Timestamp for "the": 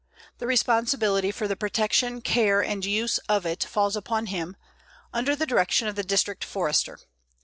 0.39-0.47, 1.47-1.55, 5.35-5.45, 5.93-6.01